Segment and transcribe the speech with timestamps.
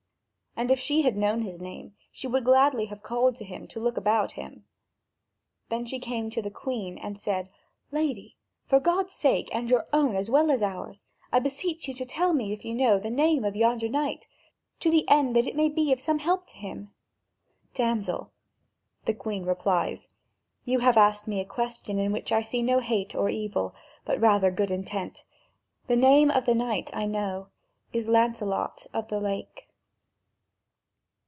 [0.53, 3.79] And if she had known his name, she would gladly have called to him to
[3.79, 4.65] look about him.
[5.69, 7.49] Then she came to the Queen and said:
[7.89, 8.35] "Lady,
[8.65, 12.33] for God's sake and your own as well as ours, I beseech you to tell
[12.33, 14.27] me, if you know, the name of yonder knight,
[14.81, 16.93] to the end that it may be of some help to him."
[17.73, 18.33] "Damsel,"
[19.05, 20.09] the Queen replies,
[20.65, 23.73] "you have asked me a question in which I see no hate or evil,
[24.03, 25.23] but rather good intent;
[25.87, 27.47] the name of the knight, I know,
[27.93, 29.69] is Lancelot of the Lake."